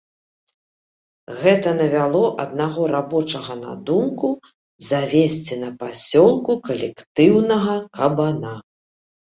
Гэта 1.41 1.69
навяло 1.81 2.21
аднаго 2.45 2.81
рабочага 2.95 3.53
на 3.65 3.73
думку 3.91 4.27
завесці 4.89 5.61
на 5.67 5.71
пасёлку 5.87 6.59
калектыўнага 6.71 7.81
кабана. 8.03 8.55